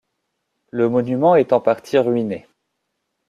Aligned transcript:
Le 0.71 0.89
monument 0.89 1.35
est 1.35 1.53
en 1.53 1.61
partie 1.61 1.99
ruiné. 1.99 2.47